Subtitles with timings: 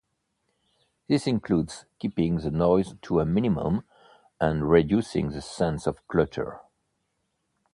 [1.07, 3.83] This includes keeping the noise to a minimum
[4.39, 6.59] and reducing the sense of clutter.